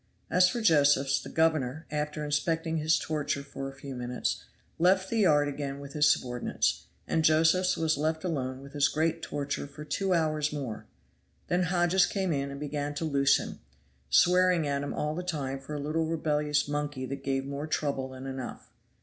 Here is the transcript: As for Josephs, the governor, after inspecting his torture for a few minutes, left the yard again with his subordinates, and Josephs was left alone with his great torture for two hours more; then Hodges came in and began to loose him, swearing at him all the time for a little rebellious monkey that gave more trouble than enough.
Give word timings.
As 0.31 0.49
for 0.49 0.61
Josephs, 0.61 1.21
the 1.21 1.29
governor, 1.29 1.85
after 1.91 2.25
inspecting 2.25 2.77
his 2.77 2.97
torture 2.97 3.43
for 3.43 3.69
a 3.69 3.75
few 3.75 3.93
minutes, 3.93 4.43
left 4.79 5.11
the 5.11 5.19
yard 5.19 5.47
again 5.47 5.79
with 5.79 5.93
his 5.93 6.11
subordinates, 6.11 6.85
and 7.07 7.23
Josephs 7.23 7.77
was 7.77 7.99
left 7.99 8.23
alone 8.23 8.61
with 8.61 8.73
his 8.73 8.87
great 8.87 9.21
torture 9.21 9.67
for 9.67 9.85
two 9.85 10.11
hours 10.15 10.51
more; 10.51 10.87
then 11.49 11.65
Hodges 11.65 12.07
came 12.07 12.33
in 12.33 12.49
and 12.49 12.59
began 12.59 12.95
to 12.95 13.05
loose 13.05 13.37
him, 13.37 13.59
swearing 14.09 14.65
at 14.67 14.81
him 14.81 14.95
all 14.95 15.13
the 15.13 15.21
time 15.21 15.59
for 15.59 15.75
a 15.75 15.79
little 15.79 16.07
rebellious 16.07 16.67
monkey 16.67 17.05
that 17.05 17.23
gave 17.23 17.45
more 17.45 17.67
trouble 17.67 18.09
than 18.09 18.25
enough. 18.25 18.71